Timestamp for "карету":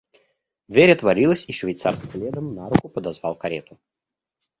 3.35-3.79